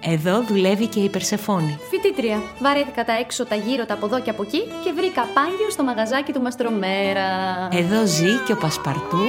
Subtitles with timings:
[0.00, 1.78] Εδώ δουλεύει και η Περσεφόνη.
[1.90, 2.42] Φοιτήτρια.
[2.58, 5.82] Βαρέθηκα τα έξω, τα γύρω, τα από εδώ και από εκεί και βρήκα πάγιο στο
[5.82, 7.28] μαγαζάκι του Μαστρομέρα.
[7.72, 9.24] Εδώ ζει και ο Πασπαρτού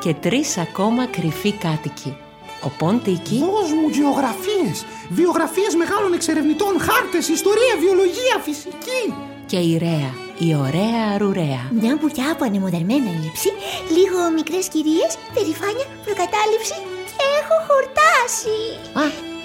[0.00, 2.16] και τρεις ακόμα κρυφοί κάτοικοι.
[2.62, 4.76] Ο Ποντίκη, Δώσ' μου γεωγραφίες,
[5.08, 9.02] βιογραφίες μεγάλων εξερευνητών, χάρτες, ιστορία, βιολογία, φυσική.
[9.46, 11.62] και η Ρέα, η ωραία αρουρέα.
[11.80, 13.50] Μια μπουκιά από ανεμοδερμένα ύψη,
[13.96, 16.76] λίγο μικρές κυρίες, περηφάνεια, προκατάληψη
[17.16, 18.56] και έχω χορτάσει.
[19.02, 19.04] Α,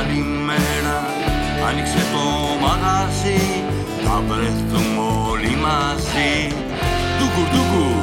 [0.00, 0.98] Φωνάζει καλημέρα.
[1.68, 2.24] Άνοιξε το
[2.66, 3.40] μαγαζί
[4.04, 6.54] Θα βρεθούμε όλοι μαζί.
[7.16, 7.99] Ντουκουρ, ντουκουρ,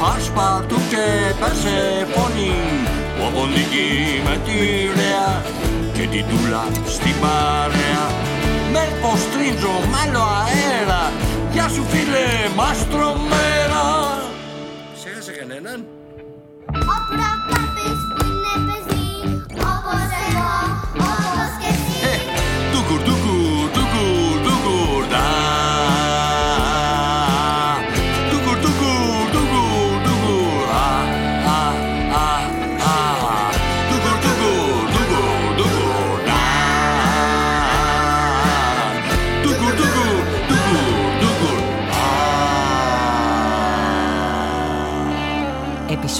[0.00, 2.52] σκόνη Πασπαρτού και Περσεφόνη
[3.24, 3.88] Ο Ποντίκη
[4.24, 4.56] με τη
[4.96, 5.42] Ρέα
[5.92, 8.04] Και την Τούλα στην παρέα.
[8.72, 11.12] Μέλπο στρίντζο μάλλο αέρα.
[11.52, 13.86] Γεια σου φίλε μαστρομέρα
[14.96, 15.86] Ξέχασε κανέναν;
[16.92, 19.08] Ο προπάπης που είναι παιδί,
[19.72, 20.79] όπως εγώ,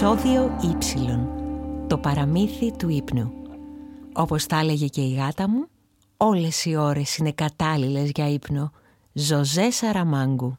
[0.03, 1.87] Επισόδιο Υ.
[1.87, 3.33] Το παραμύθι του ύπνου.
[4.12, 5.66] Όπως τα έλεγε και η γάτα μου,
[6.16, 8.72] όλες οι ώρες είναι κατάλληλες για ύπνο.
[9.12, 10.59] Ζωζέ Σαραμάγκου.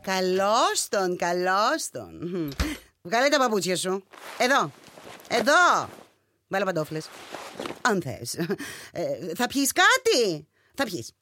[0.00, 2.18] Καλώς τον, καλώς τον.
[2.20, 2.48] Μμμ.
[3.02, 4.04] Βγάλε τα παπούτσια σου.
[4.38, 4.70] Εδώ,
[5.28, 5.88] εδώ.
[6.48, 7.08] Βάλε παντόφλες.
[7.82, 8.34] Αν θες.
[8.92, 11.12] Ε, θα πιείς κάτι; Θα πιείς.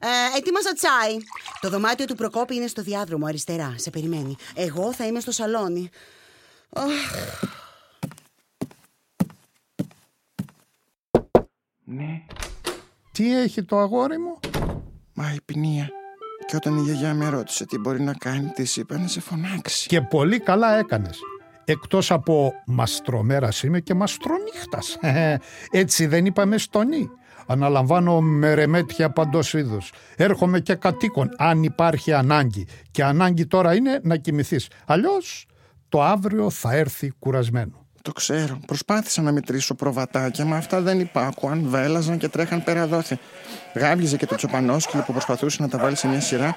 [0.00, 1.16] Ε, ετοίμασα τσάι.
[1.60, 3.74] Το δωμάτιο του Προκόπη είναι στο διάδρομο αριστερά.
[3.76, 4.36] Σε περιμένει.
[4.54, 5.90] Εγώ θα είμαι στο σαλόνι.
[6.72, 6.90] Αχ,
[11.88, 12.22] Ναι,
[13.12, 14.38] Τι έχει το αγόρι μου;
[15.14, 15.90] μα η ποινία.
[16.46, 19.88] Και όταν η γιαγιά με ρώτησε τι μπορεί να κάνει, της είπα να σε φωνάξει.
[19.88, 21.20] Και πολύ καλά έκανες.
[21.68, 24.98] Εκτός από μαστρομέρας είμαι και μαστρονύχτας.
[25.82, 27.10] Έτσι δεν είπαμε στον Ι.
[27.46, 29.92] Αναλαμβάνω μερεμέτια παντός είδους.
[30.16, 32.66] Έρχομαι και κατοίκον αν υπάρχει ανάγκη.
[32.90, 34.68] Και ανάγκη τώρα είναι να κοιμηθείς.
[34.86, 35.46] Αλλιώς
[35.88, 37.85] το αύριο θα έρθει κουρασμένο.
[38.06, 38.58] Το ξέρω.
[38.66, 43.18] Προσπάθησα να μετρήσω προβατάκια, μα αυτά δεν υπάκουαν, βέλαζαν και τρέχαν πέρα δόθε.
[43.74, 46.54] Γάβγιζε και το τσοπανόσκυλο που προσπαθούσε να τα βάλει σε μια σειρά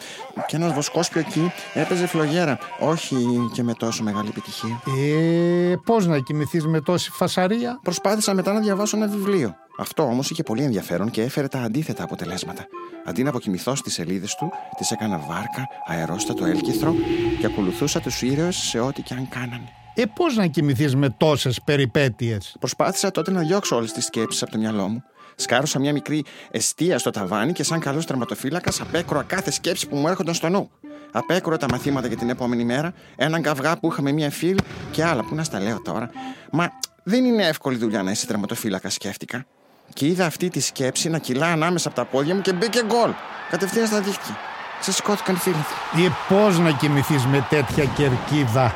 [0.48, 2.58] και ένας βοσκός πιο εκεί έπαιζε φλογέρα.
[2.80, 3.16] Όχι
[3.54, 4.82] και με τόσο μεγάλη επιτυχία.
[5.02, 9.56] Ε, πώς να κοιμηθείς με τόση φασαρία; Προσπάθησα μετά να διαβάσω ένα βιβλίο.
[9.80, 12.66] Αυτό όμως είχε πολύ ενδιαφέρον και έφερε τα αντίθετα αποτελέσματα.
[13.06, 16.96] Αντί να αποκοιμηθώ στις σελίδες του, τις έκανα βάρκα, αερόστατο έλκυθρο
[17.40, 19.74] και ακολουθούσα τους ήρωες σε ό,τι και αν κάνανε.
[20.02, 24.52] Ε, πώς να κοιμηθείς με τόσες περιπέτειες; Προσπάθησα τότε να διώξω όλες τις σκέψεις από
[24.52, 25.04] το μυαλό μου.
[25.36, 30.08] Σκάρωσα μια μικρή εστία στο ταβάνι και, σαν καλός τερματοφύλακας, απέκρουα κάθε σκέψη που μου
[30.08, 30.70] έρχονταν στο νου.
[31.12, 34.60] Απέκρουα τα μαθήματα για την επόμενη μέρα, έναν καυγά που είχαμε μια φίλη
[34.92, 36.10] και άλλα που να στα λέω τώρα.
[36.52, 36.70] Μα
[37.04, 39.46] δεν είναι εύκολη δουλειά να είσαι τερματοφύλακας, σκέφτηκα.
[39.94, 43.12] Και είδα αυτή τη σκέψη να κυλά ανάμεσα από τα πόδια μου και μπήκε γκολ.
[43.50, 44.38] Κατευθείαν στα δίχτυα.
[44.80, 45.66] Ξεσηκώθηκαν οι φίλοι.
[46.06, 48.76] Ή πώς να κοιμηθείς με τέτοια κερκίδα;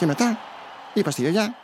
[0.00, 0.38] Ε, και μετά
[0.94, 1.54] είπα στη γιαγιά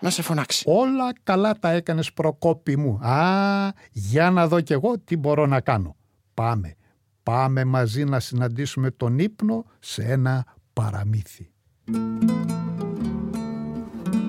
[0.00, 0.64] να σε φωνάξει.
[0.66, 2.98] Όλα καλά τα έκανες προκόπη μου.
[3.06, 5.96] Α, για να δω κι εγώ τι μπορώ να κάνω.
[6.34, 6.74] Πάμε,
[7.22, 11.50] πάμε μαζί να συναντήσουμε τον ύπνο σε ένα παραμύθι.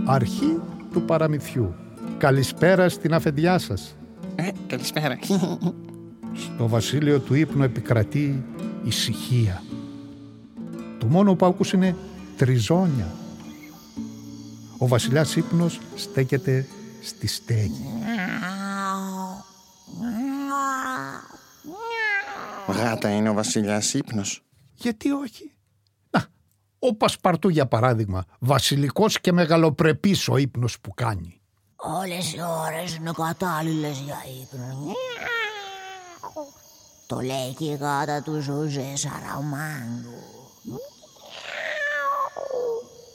[0.05, 0.59] Αρχή
[0.91, 1.75] του παραμυθιού.
[2.17, 3.95] Καλησπέρα στην αφεντιά σας.
[4.35, 5.19] Ε, καλησπέρα.
[6.33, 8.43] Στο βασίλειο του ύπνου επικρατεί
[8.83, 9.63] ησυχία.
[10.97, 11.95] Το μόνο που άκουσες είναι
[12.37, 13.07] τριζόνια.
[14.77, 16.67] Ο βασιλιάς ύπνος στέκεται
[17.01, 17.85] στη στέγη.
[22.67, 24.43] Γάτα είναι ο βασιλιάς ύπνος.
[24.73, 25.51] Γιατί όχι;
[26.09, 26.25] Να,
[26.79, 31.41] ο Πασπαρτού για παράδειγμα, βασιλικός και μεγαλοπρεπής ο ύπνος που κάνει.
[31.75, 34.93] Όλες οι ώρες είναι κατάλληλες για ύπνο.
[37.07, 40.37] Το λέει και η γάτα του Ζωζέ Σαραμάγκου.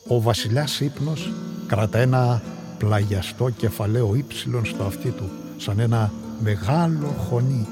[0.07, 1.33] Ο βασιλιάς ύπνος
[1.67, 2.43] κρατά ένα
[2.79, 6.13] πλαγιαστό κεφαλαίο ύψιλον στο αυτί του, σαν ένα
[6.43, 7.67] μεγάλο χωνί,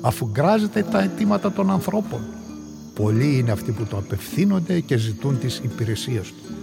[0.00, 2.20] αφού γκράζεται τα αιτήματα των ανθρώπων.
[2.94, 6.54] Πολλοί είναι αυτοί που το απευθύνονται και ζητούν τις υπηρεσίες του.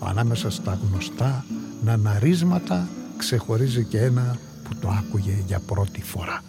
[0.00, 1.44] Ανάμεσα στα γνωστά
[1.84, 6.42] ναναρίσματα ξεχωρίζει και ένα που το άκουγε για πρώτη φορά.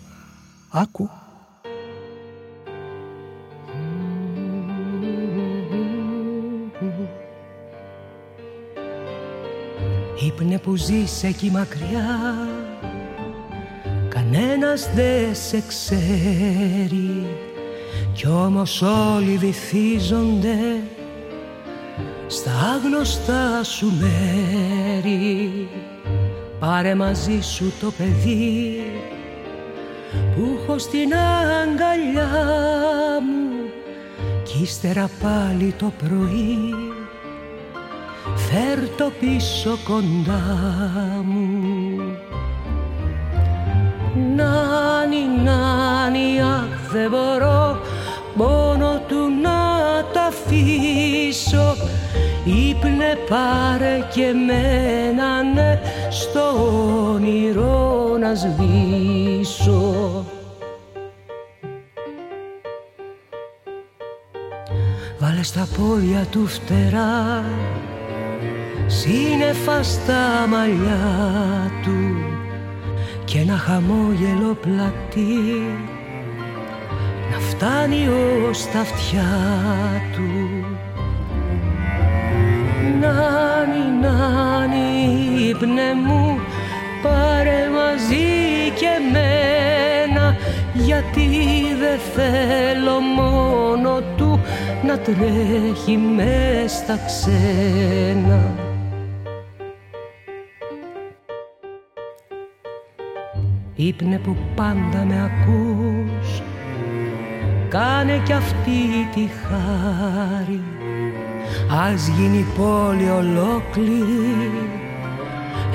[0.69, 1.09] Άκου.
[10.47, 12.35] Ήπνε που ζεις εκεί μακριά.
[14.09, 17.25] Κανένας δεν σε ξέρει
[18.13, 20.57] Κι όμως όλοι βυθίζονται
[22.27, 25.51] Στα άγνωστά σου μέρη.
[26.59, 28.83] Πάρε μαζί σου το παιδί
[30.35, 32.29] Που έχω στην αγκαλιά
[33.21, 33.69] μου
[34.43, 36.86] Κι ύστερα πάλι το πρωί
[38.49, 40.43] Φέρ το πίσω κοντά
[41.23, 41.47] μου.
[44.35, 47.81] Νάνι, νάνι, αχ δεν μπορώ
[48.35, 49.59] Μόνο του να
[50.13, 51.75] τα αφήσω.
[52.45, 55.79] Ήπνε πάρε και μένα ναι
[56.09, 56.39] Στο
[57.13, 60.25] όνειρο να σβήσω.
[65.19, 67.43] Βάλε στα πόδια του φτερά
[68.87, 72.15] σύννεφα στα μαλλιά του
[73.25, 75.61] και ένα χαμόγελο πλατή
[77.31, 78.07] να φτάνει
[78.49, 79.23] ως τα αυτιά
[80.13, 80.65] του.
[82.99, 86.39] Νάνι, νάνι, ύπνε μου,
[87.01, 90.35] πάρε μαζί και μένα
[90.73, 91.29] γιατί
[91.79, 94.39] δεν θέλω μόνο του
[94.85, 98.66] να τρέχει μες στα ξένα.
[103.79, 106.41] Ήπνε που πάντα με ακούς.
[107.69, 110.61] Κάνε κι αυτή τη χάρη.
[111.91, 114.69] Ας γίνει πόλη ολόκληρη.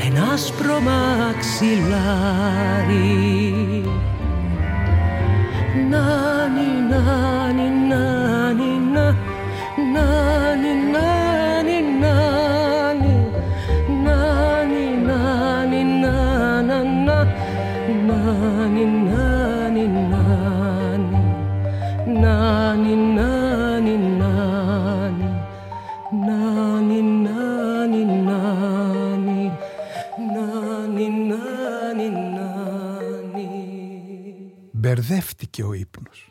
[0.06, 1.92] Ένα άσπρο μαξιλάρι.
[5.90, 9.16] Νάνι, νάνι, νάνι, να
[9.92, 11.21] Νάνι, νάνι,
[35.02, 36.28] Μπερδεύτηκε ο ύπνος.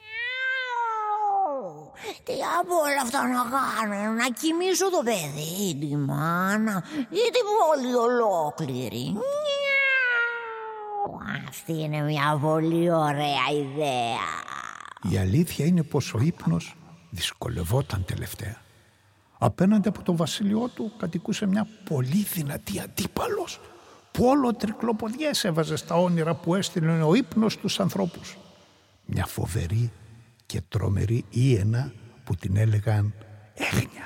[2.23, 7.93] Τι από όλα αυτά να κάνω, να κοιμήσω το παιδί, τη μάνα ή την πόλη
[7.95, 9.13] ολόκληρη.
[11.49, 14.25] Αυτή είναι μια πολύ ωραία ιδέα.
[15.11, 16.75] Η αλήθεια είναι πως ο ύπνος
[17.09, 18.57] δυσκολευόταν τελευταία.
[19.37, 23.59] Απέναντι από το βασίλειό του κατοικούσε μια πολύ δυνατή αντίπαλος
[24.11, 28.37] που όλο τρικλοποδιές έβαζε στα όνειρα που έστειλε ο ύπνος στους ανθρώπους.
[29.13, 29.91] Μια φοβερή
[30.45, 33.13] και τρομερή íενα που την έλεγαν
[33.53, 34.05] έγνια.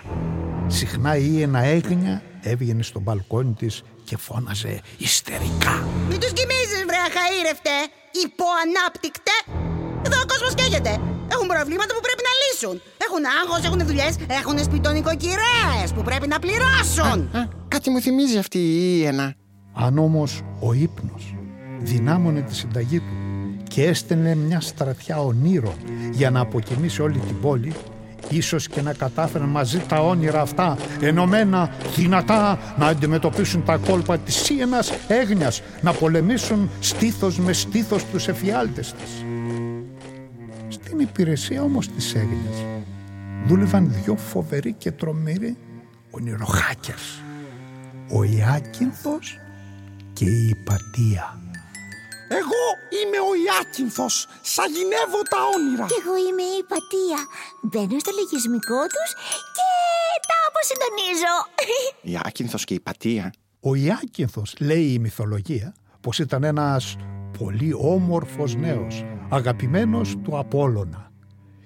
[0.68, 5.88] Συχνά η íενα έγνια έβγαινε στο μπαλκόνι της και φώναζε ιστερικά.
[6.10, 7.76] Μην τους κοιμίζεις βρε αχαήρευτε,
[8.26, 9.36] υποανάπτυκτε.
[10.06, 10.90] Εδώ ο κόσμος καίγεται.
[11.34, 12.82] Έχουν προβλήματα που πρέπει να λύσουν.
[13.06, 17.20] Έχουν άγχος, έχουν δουλειές, έχουν σπιτονικοκυρέες που πρέπει να πληρώσουν.
[17.38, 19.36] Α, κάτι μου θυμίζει αυτή η Ιένα.
[19.74, 21.36] Αν όμως ο ύπνος
[21.80, 23.25] δυνάμωνε τη συνταγή του
[23.68, 25.74] και έστελνε μια στρατιά ονείρων
[26.12, 27.74] για να αποκοιμήσει όλη την πόλη,
[28.30, 34.36] ίσως και να κατάφεραν μαζί τα όνειρα αυτά ενωμένα δυνατά να αντιμετωπίσουν τα κόλπα της
[34.36, 39.26] σύενας έγνοιας να πολεμήσουν στήθος με στήθος τους εφιάλτες της.
[40.68, 42.66] Στην υπηρεσία όμως της έγνοιας
[43.48, 45.58] δούλευαν δυο φοβεροί και τρομεροί
[46.12, 47.20] ονειροχάκερς
[48.10, 49.40] ο Ιάκυνθος
[50.14, 51.45] και η Υπατία.
[52.28, 52.64] Εγώ
[52.98, 54.28] είμαι ο Ιάκυνθος.
[54.42, 55.86] Σαγηνεύω τα όνειρα.
[55.86, 57.20] Κι εγώ είμαι η Πατία.
[57.62, 59.10] Μπαίνω στο λογισμικό τους
[59.58, 59.70] και
[60.30, 61.36] τα αποσυντονίζω.
[62.02, 63.34] Η Άκυνθος και η Πατία.
[63.60, 66.96] Ο Ιάκυνθος λέει η μυθολογία πως ήταν ένας
[67.38, 71.12] πολύ όμορφος νέος, αγαπημένος του Απόλλωνα.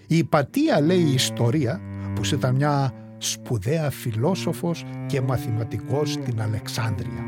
[0.07, 1.81] Η Υπατία λέει η ιστορία
[2.15, 7.23] πως ήταν μια σπουδαία φιλόσοφος και μαθηματικός στην Αλεξάνδρεια.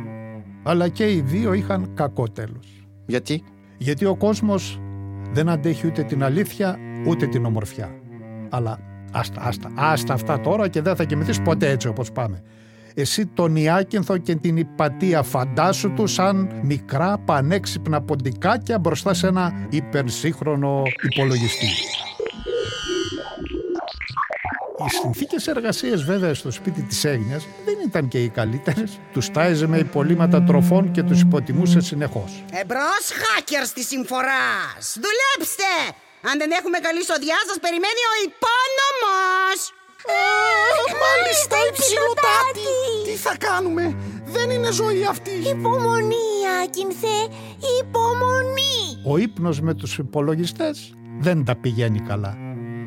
[0.64, 2.81] Αλλά και οι δύο είχαν κακό τέλος.
[3.06, 3.44] Γιατί;
[3.78, 4.80] Γιατί ο κόσμος
[5.32, 6.78] δεν αντέχει ούτε την αλήθεια
[7.08, 7.90] ούτε την ομορφιά.
[8.50, 8.80] Αλλά
[9.12, 12.42] άστα, άστα, άστα αυτά τώρα και δεν θα κοιμηθείς ποτέ έτσι όπως πάμε.
[12.94, 19.68] Εσύ τον Ιάκυνθο και την Υπατία φαντάσου τους σαν μικρά πανέξυπνα ποντικάκια μπροστά σε ένα
[19.70, 21.68] υπερσύγχρονο υπολογιστή.
[24.86, 29.00] Οι συνθήκες εργασίας, βέβαια, στο σπίτι της Έγνοιας δεν ήταν και οι καλύτερες.
[29.14, 32.44] Τους τάιζε με υπολείμματα τροφών και τους υποτιμούσε συνεχώς.
[32.62, 34.84] Εμπρός, hackers τη συμφοράς!
[35.06, 35.74] Δουλέψτε!
[36.30, 39.60] Αν δεν έχουμε καλή σοδιά, σας περιμένει ο υπόνομος!
[41.04, 42.72] Μάλιστα, υψηλοτάτη.
[43.06, 43.96] Τι θα κάνουμε,
[44.26, 45.32] δεν είναι ζωή αυτή.
[45.32, 46.30] Υπομονή,
[46.64, 47.18] Άκυνθε,
[47.80, 49.02] υπομονή.
[49.06, 52.38] Ο ύπνος με τους υπολογιστές δεν τα πηγαίνει καλά.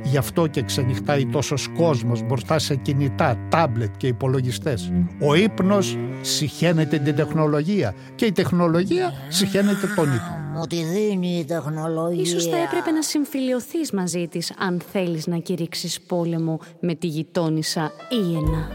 [0.05, 4.93] Γι' αυτό και ξενυχτάει τόσος κόσμος μπροστά σε κινητά, τάμπλετ και υπολογιστές.
[5.21, 10.43] Ο ύπνος συχαίνεται την τεχνολογία και η τεχνολογία συχαίνεται τον ύπνο.
[10.55, 12.23] Μου τη δίνει η τεχνολογία.
[12.23, 17.93] Ίσως θα έπρεπε να συμφιλιωθείς μαζί της αν θέλεις να κηρύξεις πόλεμο με τη γειτόνισσα
[18.09, 18.69] Ιενα.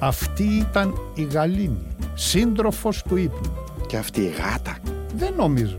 [0.00, 3.52] Αυτή ήταν η Γαλήνη, σύντροφος του ύπνου.
[3.86, 4.78] Και αυτή η γάτα.
[5.14, 5.76] Δεν νομίζω.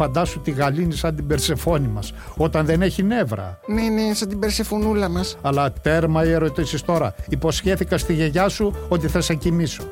[0.00, 3.60] Φαντάσου τη Γαλήνη σαν την Περσεφόνη μας, όταν δεν έχει νεύρα.
[3.66, 5.36] Ναι, ναι, σαν την περσεφωνούλα μας.
[5.42, 7.14] Αλλά τέρμα οι ερωτήσεις τώρα.
[7.28, 9.82] Υποσχέθηκα στη γιαγιά σου ότι θα σε κοιμήσω.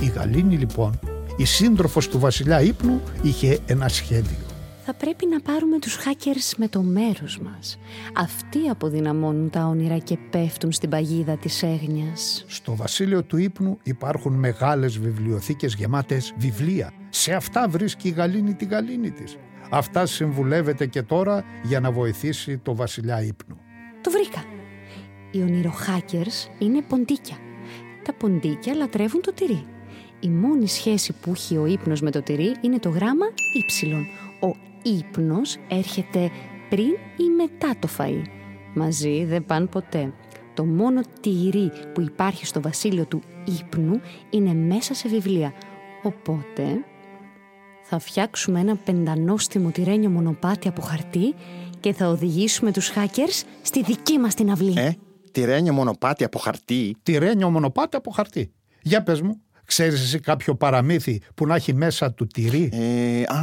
[0.00, 0.98] Η Γαλήνη λοιπόν,
[1.36, 4.47] η σύντροφος του βασιλιά ύπνου, είχε ένα σχέδιο.
[4.90, 7.78] Θα πρέπει να πάρουμε τους hackers με το μέρος μας.
[8.16, 12.44] Αυτοί αποδυναμώνουν τα όνειρα και πέφτουν στην παγίδα της έγνοιας.
[12.48, 16.92] Στο βασίλειο του ύπνου υπάρχουν μεγάλες βιβλιοθήκες γεμάτες βιβλία.
[17.08, 19.36] Σε αυτά βρίσκει η Γαλήνη τη γαλήνη της.
[19.70, 23.56] Αυτά συμβουλεύεται και τώρα για να βοηθήσει το βασιλιά ύπνου.
[24.00, 24.44] Το βρήκα.
[25.30, 27.36] Οι ονειροχάκερς είναι ποντίκια.
[28.04, 29.64] Τα ποντίκια λατρεύουν το τυρί.
[30.20, 34.06] Η μόνη σχέση που έχει ο ύπνος με το τυρί είναι το γράμμα ύψιλον.
[34.40, 36.30] Ο ύπνος έρχεται
[36.68, 38.22] πριν ή μετά το φαΐ.
[38.74, 40.12] Μαζί δεν πάνε ποτέ.
[40.54, 43.22] Το μόνο τυρί που υπάρχει στο βασίλειο του
[43.60, 45.52] ύπνου είναι μέσα σε βιβλία.
[46.02, 46.64] Οπότε
[47.82, 51.34] θα φτιάξουμε ένα πεντανόστιμο τυρένιο μονοπάτι από χαρτί
[51.80, 54.74] και θα οδηγήσουμε τους hackers στη δική μας την αυλή.
[54.76, 54.90] Ε,
[55.32, 56.96] τυρένιο μονοπάτι από χαρτί.
[57.02, 58.50] Τυρένιο μονοπάτι από χαρτί.
[58.82, 63.42] Για πες μου, ξέρεις εσύ κάποιο παραμύθι που να έχει μέσα του τυρί; Ε, α,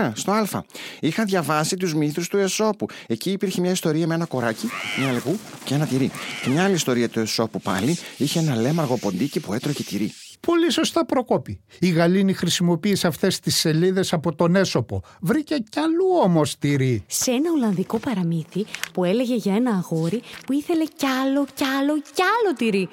[0.00, 0.64] α, στο Α.
[1.00, 2.86] Είχα διαβάσει τους μύθους του Εσώπου.
[3.06, 6.10] Εκεί υπήρχε μια ιστορία με ένα κοράκι, μια λεγού και ένα τυρί.
[6.42, 10.12] Και μια άλλη ιστορία του Εσώπου πάλι είχε ένα λέμαργο ποντίκι που έτρωγε τυρί.
[10.40, 11.60] Πολύ σωστά προκόπη.
[11.78, 15.02] Η Γαλήνη χρησιμοποίησε αυτές τις σελίδες από τον Έσοπο.
[15.20, 17.04] Βρήκε κι αλλού όμως τυρί.
[17.06, 22.00] σε ένα Ολλανδικό παραμύθι που έλεγε για ένα αγόρι που ήθελε κι άλλο, κι άλλο,
[22.00, 22.88] κι άλλο τυρί.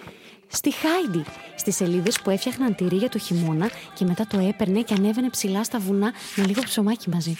[0.47, 1.23] Στη Χάιντι,
[1.55, 5.63] στις σελίδες που έφτιαχναν τυρί για το χειμώνα και μετά το έπαιρνε και ανέβαινε ψηλά
[5.63, 7.35] στα βουνά με λίγο ψωμάκι μαζί.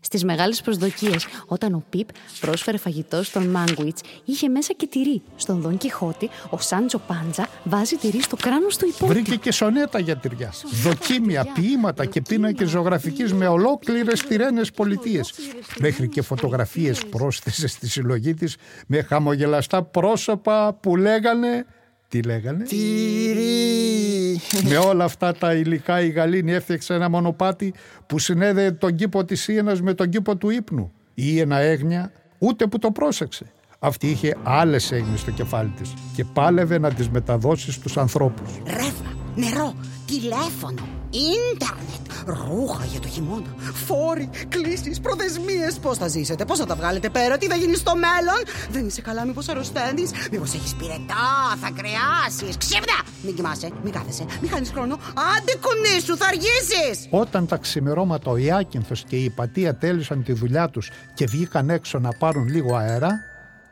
[0.00, 2.08] Στις μεγάλες προσδοκίες, όταν ο Πιπ
[2.40, 5.22] πρόσφερε φαγητό στον Μάνγκουιτς, είχε μέσα και τυρί.
[5.36, 9.14] Στον Δον Κιχώτη, ο Σάντζο Πάντζα βάζει τυρί στο κράνος του υπόγειου.
[9.14, 10.52] Βρήκε και σονέτα για τυριά.
[10.82, 15.32] Δοκίμια, ποίηματα και πίνακες ζωγραφικής με ολόκληρες τυρένες πολιτείες.
[15.78, 21.66] Μέχρι και φωτογραφίες πρόσθεσε στη συλλογή της με χαμογελαστά πρόσωπα που λέγανε...
[22.08, 24.40] Τι λέγανε; Τυρί!
[24.62, 27.74] Με όλα αυτά τα υλικά η Γαλήνη έφτιαξε ένα μονοπάτι
[28.06, 30.92] που συνέδεε τον κήπο της Ίενας με τον κήπο του ύπνου.
[31.14, 33.44] Η Ίενα έγνοια ούτε που το πρόσεξε.
[33.78, 38.50] Αυτή είχε άλλες έγνοιες στο κεφάλι της και πάλευε να τις μεταδώσει στους ανθρώπους.
[38.66, 39.74] Ρεύμα, νερό,
[40.06, 43.54] τηλέφωνο, ίντερνετ, ρούχα για το χειμώνα,
[43.86, 45.68] φόροι, κλήσεις, προθεσμίε.
[45.82, 49.00] Πώς θα ζήσετε, πώς θα τα βγάλετε πέρα, τι θα γίνει στο μέλλον; Δεν είσαι
[49.00, 51.26] καλά, μήπως αρρωσταίνεις, μήπως έχεις πυρετά,
[51.60, 52.98] θα κρεάσεις; Ξύπνα!
[53.22, 54.94] Μην κοιμάσαι, μην κάθεσαι, μην χάνεις χρόνο.
[55.36, 57.06] Άντε κουνήσου, θα αργήσεις!
[57.10, 61.98] Όταν τα ξημερώματα ο Ιάκυνθος και η Υπατία τέλειωσαν τη δουλειά τους και βγήκαν έξω
[61.98, 63.10] να πάρουν λίγο αέρα,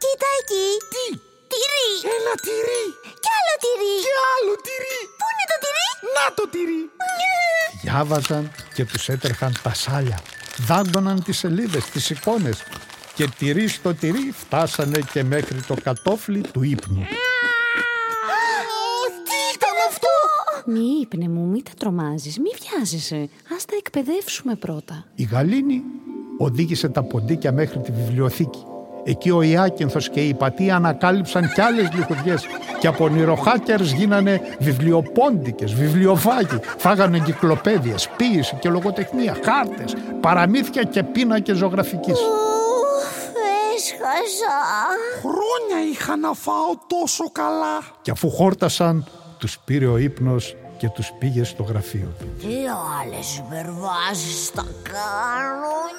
[0.04, 0.66] Κοίτα εκεί.
[0.92, 1.04] Τι,
[1.50, 1.86] Τυρί.
[2.18, 2.84] ένα τυρί.
[3.22, 3.94] Κι άλλο τυρί.
[4.06, 4.98] Και άλλο τυρί.
[5.44, 6.90] Πού είναι το τυρί; Να το τυρί.
[7.82, 10.20] Διάβαζαν και τους έτρεχαν τα σάλια.
[10.66, 12.62] Δάγκωναν τις σελίδες, τις εικόνες
[13.14, 17.02] και τυρί στο τυρί φτάσανε και μέχρι το κατόφλι του ύπνου.
[19.24, 20.08] Τι ήταν αυτό;
[20.66, 23.28] Μη ύπνε μου, μη τα τρομάζεις, μη βιάζεσαι.
[23.56, 25.04] Ας τα εκπαιδεύσουμε πρώτα.
[25.14, 25.82] Η Γαλήνη
[26.38, 28.64] οδήγησε τα ποντίκια μέχρι τη βιβλιοθήκη.
[29.04, 32.46] Εκεί ο Ιάκυνθος και η Πατία ανακάλυψαν κι άλλες λιχουδιές
[32.78, 36.60] και από νηροχάκερς γίνανε βιβλιοπόντικες, βιβλιοφάγοι.
[36.76, 42.18] Φάγανε εγκυκλοπαίδειες, ποίηση και λογοτεχνία, χάρτες, παραμύθια και πίνακες ζωγραφικής.
[42.18, 43.34] Ουφ,
[43.74, 44.56] έσχασα.
[45.20, 47.78] Χρόνια είχα να φάω τόσο καλά.
[48.02, 49.06] Και αφού χόρτασαν,
[49.38, 52.26] τους πήρε ο ύπνος και τους πήγε στο γραφείο του.
[52.40, 52.54] Τι
[53.00, 55.94] άλλες υπερβάσεις θα κάνουν.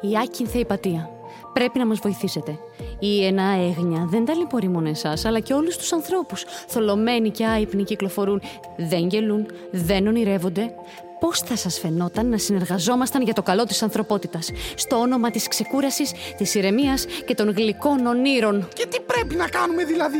[0.00, 1.10] Η Άκυνθα Υπατία.
[1.52, 2.58] Πρέπει να μας βοηθήσετε.
[2.98, 6.44] Η Ενά Έγνια δεν ταλαιπωρεί μόνο εσάς, αλλά και όλους τους ανθρώπους.
[6.66, 8.42] Θολωμένοι και άϊπνοι κυκλοφορούν,
[8.76, 10.74] δεν γελούν, δεν ονειρεύονται.
[11.20, 16.12] Πώς θα σας φαινόταν να συνεργαζόμασταν για το καλό της ανθρωπότητας, στο όνομα της ξεκούρασης,
[16.36, 18.68] της ηρεμίας και των γλυκών ονείρων.
[18.74, 20.18] Και τι πρέπει να κάνουμε δηλαδή;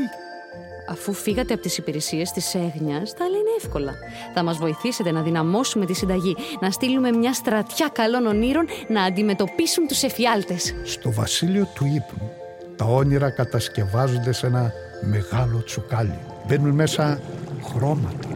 [0.90, 3.94] Αφού φύγατε από τις υπηρεσίες της Έγνιας, τα άλλα είναι εύκολα.
[4.34, 9.86] Θα μας βοηθήσετε να δυναμώσουμε τη συνταγή, να στείλουμε μια στρατιά καλών ονείρων να αντιμετωπίσουν
[9.86, 10.74] τους εφιάλτες.
[10.84, 12.30] Στο βασίλειο του ύπνου
[12.76, 16.18] τα όνειρα κατασκευάζονται σε ένα μεγάλο τσουκάλι.
[16.46, 17.20] Μπαίνουν μέσα
[17.64, 18.28] χρώματα,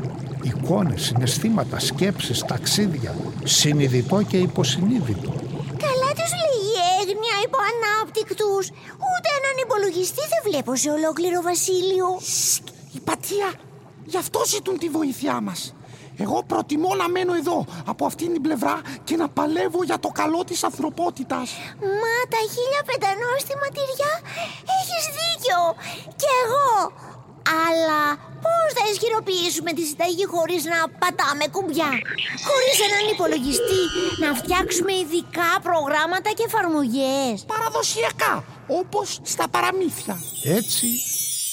[0.43, 5.31] εικόνες, συναισθήματα, σκέψεις, ταξίδια, συνειδητό και υποσυνείδητο.
[5.85, 6.63] Καλά τους λέει
[7.43, 8.65] η έγνοια υποανάπτυκτους.
[9.11, 12.09] Ούτε έναν υπολογιστή δεν βλέπω σε ολόκληρο βασίλειο.
[12.93, 13.49] Η πατία.
[14.05, 15.75] Γι' αυτό ζητούν τη βοήθειά μας.
[16.17, 20.45] Εγώ προτιμώ να μένω εδώ, από αυτήν την πλευρά και να παλεύω για το καλό
[20.45, 21.51] της ανθρωπότητας.
[22.01, 24.13] Μα τα χίλια πεντανόστιμα τυριά
[24.79, 25.61] έχεις δίκιο.
[26.21, 26.93] Κι εγώ.
[27.69, 28.03] Αλλά
[28.45, 31.91] πώς θα ισχυροποιήσουμε τη συνταγή χωρίς να πατάμε κουμπιά;
[32.49, 33.83] Χωρίς έναν υπολογιστή
[34.23, 37.37] να φτιάξουμε ειδικά προγράμματα και εφαρμογές.
[37.53, 38.35] Παραδοσιακά,
[38.81, 40.15] όπως στα παραμύθια.
[40.61, 40.87] Έτσι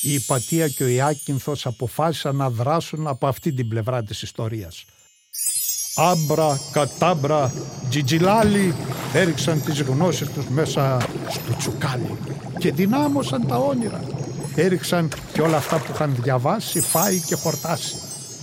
[0.01, 4.85] η Υπατία και ο Ιάκυνθος αποφάσισαν να δράσουν από αυτή την πλευρά της ιστορίας.
[5.95, 7.53] Άμπρα, κατάμπρα,
[7.89, 8.75] τζιτζιλάλι
[9.13, 10.97] έριξαν τις γνώσεις τους μέσα
[11.29, 12.17] στο τσουκάλι
[12.57, 14.03] και δυνάμωσαν τα όνειρα.
[14.63, 17.95] Έριξαν και όλα αυτά που είχαν διαβάσει, φάει και χορτάσει.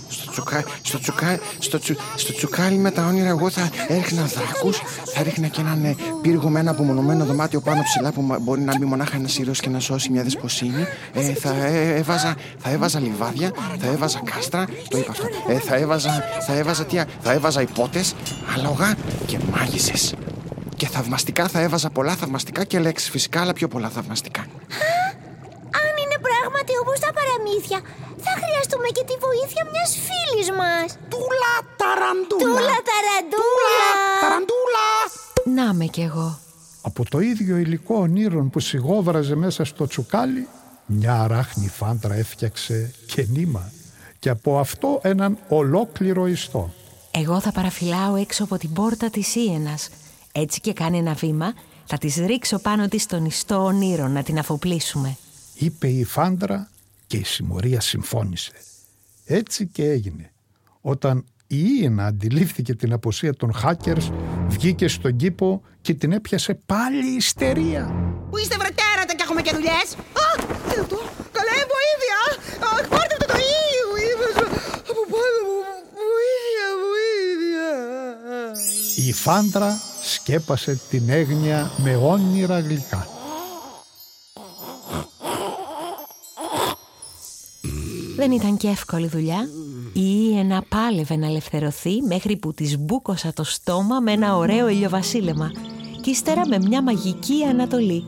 [0.08, 4.80] Στο, τσουκά, στο, τσουκά, στο, τσου, στο τσουκάλι με τα όνειρα εγώ θα έριχνα δράκους,
[5.14, 8.60] θα ρίχνα και έναν ε, πύργο με ένα απομονωμένο δωμάτιο πάνω ψηλά που μα- μπορεί
[8.60, 10.86] να μπει μονάχα ένας ήρωας και να σώσει μια δεσποσίνη.
[11.12, 15.26] Ε, θα, ε, έβαζα, θα έβαζα λιβάδια, θα έβαζα κάστρα, το είπα αυτό.
[15.48, 18.14] Ε, θα έβαζα, θα έβαζα, τι, α- θα έβαζα υπότες,
[18.56, 18.94] άλογα
[19.26, 20.14] και μάγισσες.
[20.76, 24.44] Και θαυμαστικά θα έβαζα πολλά θαυμαστικά και λέξεις φυσικά, αλλά πιο πολλά θαυμαστικά.
[26.66, 27.80] Αν είναι πράγματι όπως τα παραμύθια,
[28.24, 30.88] θα χρειαστούμε και τη βοήθεια μιας φίλης μας.
[31.12, 32.42] Τούλα ταραντούλα.
[32.44, 33.78] Τούλα ταραντούλα.
[34.22, 34.88] Ταραντούλα.
[35.58, 36.38] Να με κι εγώ.
[36.82, 40.48] Από το ίδιο υλικό ονείρων που σιγόβραζε μέσα στο τσουκάλι,
[40.86, 43.72] μια αράχνη φάντρα έφτιαξε και νήμα
[44.18, 46.72] και από αυτό έναν ολόκληρο ιστό.
[47.10, 49.88] Εγώ θα παραφυλάω έξω από την πόρτα της Ήενας.
[50.32, 51.52] Έτσι και κάνει ένα βήμα,
[51.84, 55.16] θα της ρίξω πάνω της τον ιστό ονείρων να την αφοπλίσουμε.
[55.58, 56.70] Είπε η φάντρα
[57.06, 58.52] και η συμμορία συμφώνησε.
[59.24, 60.32] Έτσι και έγινε.
[60.80, 64.12] Όταν η Ιένα αντιλήφθηκε την αποσία των hackers,
[64.48, 67.84] βγήκε στον κήπο και την έπιασε πάλι η ιστερία.
[68.30, 69.88] Πού είστε βρε τέρατα και έχουμε και δουλειές.
[70.22, 70.98] Α, τι είναι αυτό.
[71.32, 72.18] Καλέ, βοήθεια.
[72.60, 73.84] Αχ, πάρτε αυτό το ήλιο.
[74.90, 75.58] Από πάνω μου.
[76.12, 77.70] Βοήθεια, βοήθεια.
[79.08, 83.15] Η φάντρα σκέπασε την έγνοια με όνειρα γλυκά.
[88.16, 89.48] Δεν ήταν και εύκολη δουλειά.
[89.92, 95.50] Η Ήενα πάλευε να ελευθερωθεί μέχρι που της μπούκοσα το στόμα με ένα ωραίο ηλιοβασίλεμα
[96.00, 98.04] και ύστερα με μια μαγική ανατολή.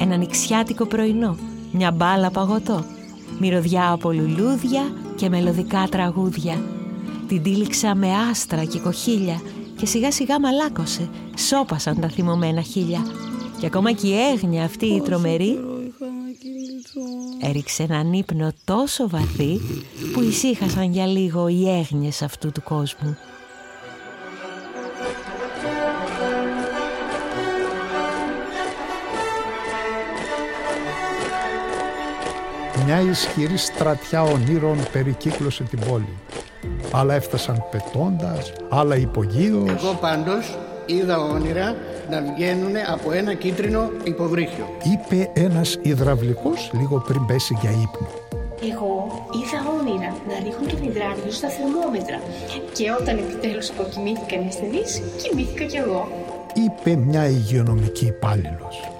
[0.00, 1.36] Ένα νηξιάτικο πρωινό,
[1.72, 2.84] μια μπάλα παγωτό,
[3.38, 4.82] μυρωδιά από λουλούδια
[5.16, 6.62] και μελωδικά τραγούδια.
[7.28, 9.40] Την τύλιξα με άστρα και κοχύλια
[9.76, 13.06] και σιγά σιγά μαλάκωσε, σώπασαν τα θυμωμένα χείλια.
[13.60, 15.58] Και ακόμα και η έγνοια αυτή η τρομερή
[17.42, 19.60] Έριξε έναν ύπνο τόσο βαθύ
[20.12, 23.16] που ησύχασαν για λίγο οι έγνοιες αυτού του κόσμου.
[32.84, 36.18] Μια ισχυρή στρατιά ονείρων περικύκλωσε την πόλη.
[36.92, 39.70] Άλλα έφτασαν πετώντας, άλλα υπογείως.
[39.70, 41.76] Εγώ πάντως είδα όνειρα
[42.10, 44.66] να βγαίνουν από ένα κίτρινο υποβρύχιο.
[44.92, 48.08] Είπε ένας υδραυλικός λίγο πριν πέσει για ύπνο.
[48.70, 48.92] Εγώ
[49.38, 52.20] είδα όνειρα να ρίχνουν τον υδράργιο στα θερμόμετρα
[52.72, 56.08] και όταν επιτέλους αποκοιμήθηκαν οι ασθενείς, κοιμήθηκα κι εγώ.
[56.54, 58.90] Είπε μια υγειονομική υπάλληλος.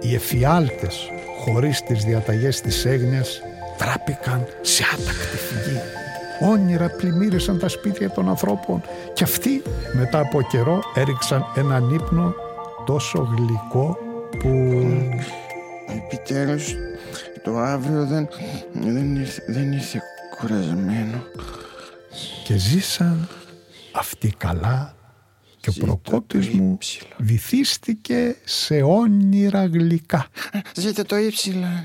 [0.00, 1.10] Οι εφιάλτες
[1.44, 3.40] χωρίς τις διαταγές της έγνοιας
[3.78, 5.97] τράπηκαν σε άτακτη φυγή.
[6.40, 12.34] Όνειρα πλημμύρισαν τα σπίτια των ανθρώπων και αυτοί μετά από καιρό έριξαν έναν ύπνο
[12.86, 13.98] τόσο γλυκό
[14.38, 14.78] που...
[15.96, 16.74] Επιτέλους
[17.42, 18.28] το αύριο δεν,
[18.72, 20.02] δεν, ήρθε, δεν ήρθε
[20.38, 21.22] κουρασμένο.
[22.44, 23.28] και ζήσαν
[23.92, 24.94] αυτοί καλά
[25.60, 26.78] και ο Προκόπης μου
[27.16, 30.26] βυθίστηκε σε όνειρα γλυκά.
[30.74, 31.84] Ζείτε το ύψιλα.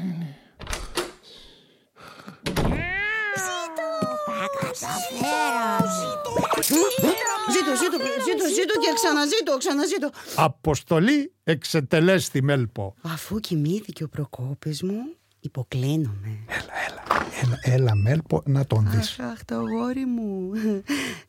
[7.53, 10.09] Ζήτω, ζήτω, ζήτω, ζήτω και ξαναζήτω, ξαναζήτω.
[10.35, 12.95] Αποστολή εξετελέστη Μέλπο.
[13.01, 16.37] Αφού κοιμήθηκε ο Προκόπης μου, υποκλίνομαι.
[17.41, 19.19] Έλα, έλα Μέλπο να τον δεις.
[19.19, 20.51] Αχ, αχ, το αγόρι μου.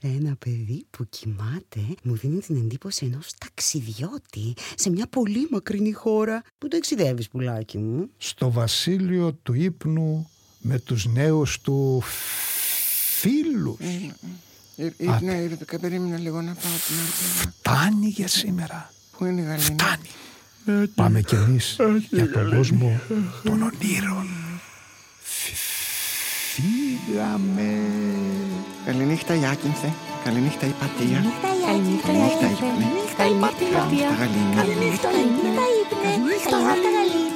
[0.01, 6.43] Ένα παιδί που κοιμάται μου δίνει την εντύπωση ενός ταξιδιώτη σε μια πολύ μακρινή χώρα.
[6.59, 12.03] Πού ταξιδεύεις πουλάκι μου; Στο βασίλειο του ύπνου με τους νέους του
[13.21, 13.77] φίλους.
[15.21, 17.53] Ναι, η Ρεβίκα περίμενα λίγο να πάω την άλλη.
[17.59, 18.93] Φτάνει για σήμερα.
[19.19, 20.89] Πού είναι η Γαλήνη; Φτάνει.
[20.95, 21.77] Πάμε κι εμείς
[22.11, 23.01] για τον κόσμο
[23.43, 24.29] των ονείρων.
[26.55, 27.81] Φύγαμε.
[28.85, 29.93] Καληνύχτα η Άκυνθε.
[30.25, 31.25] Καληνύχτα η Πατία.
[31.63, 32.47] Καληνύχτα, Καληνύχτα, Ιάκυνθε.
[32.47, 32.87] ύπνε.
[33.17, 34.09] Καληνύχτα, Πατία.
[34.19, 34.55] Γαλήνη.
[34.57, 35.51] Καληνύχτα, ύπνε.
[36.03, 37.33] Καληνύχτα, Γαλήνη.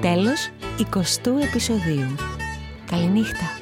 [0.00, 2.14] Τέλος 20ου επεισοδίου.
[2.90, 3.55] Καληνύχτα.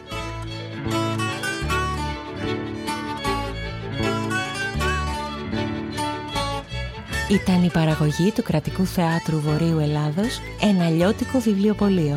[7.30, 12.16] Ήταν η παραγωγή του Κρατικού Θεάτρου Βορείου Ελλάδος ένα αλλιώτικο βιβλιοπωλείο.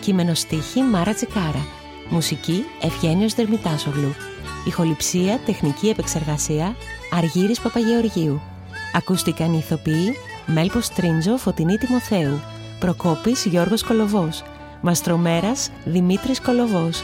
[0.00, 1.66] Κείμενο στίχη Μάρα Τσικάρα.
[2.08, 4.14] Μουσική Ευγένιος Δερμητάσογλου.
[4.66, 6.76] Ηχοληψία, τεχνική επεξεργασία
[7.12, 8.40] Αργύρης Παπαγεωργίου.
[8.92, 12.40] Ακούστηκαν οι ηθοποιοί Μέλπος Τρίντζο Φωτεινή Τιμοθέου.
[12.78, 14.42] Προκόπης Γιώργος Κολοβός.
[14.80, 17.02] Μαστρομέρας Δημήτρης Κολοβός.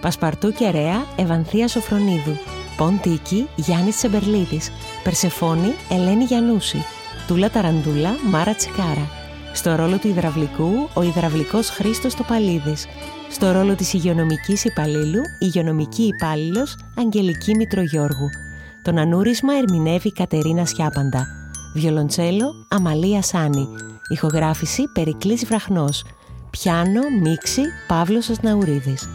[0.00, 2.36] Πασπαρτού Κεραία Ευανθία Σοφρονίδου.
[2.78, 4.70] Ποντίκη Γιάννης Τσεμπερλίδης.
[5.04, 6.84] Περσεφόνη Ελένη Γιαννούση.
[7.26, 9.08] Τούλα Ταραντούλα Μάρα Τσικάρα.
[9.52, 12.86] Στο ρόλο του υδραυλικού ο υδραυλικός Χρήστος Τοπαλίδης.
[13.30, 18.28] Στο ρόλο της υγειονομικής υπαλλήλου υγειονομική υπάλληλος Αγγελική Μητρογιώργου.
[18.82, 21.26] Τον ανούρισμα ερμηνεύει η Κατερίνα Σιάπαντα.
[21.74, 23.68] Βιολοντσέλο Αμαλία Σάνη.
[24.08, 26.04] Ηχογράφηση Περικλής Βραχνός.
[26.50, 29.08] Πιάνο, μίξη, Παύλος Ασναουρίδης.